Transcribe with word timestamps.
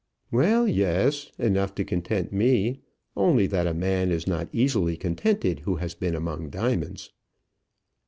"Well, 0.31 0.67
yes; 0.67 1.31
enough 1.37 1.75
to 1.75 1.83
content 1.83 2.33
me, 2.33 2.79
only 3.15 3.45
that 3.45 3.67
a 3.67 3.73
man 3.75 4.09
is 4.09 4.25
not 4.25 4.49
easily 4.51 4.97
contented 4.97 5.59
who 5.59 5.75
has 5.75 5.93
been 5.93 6.15
among 6.15 6.49
diamonds." 6.49 7.11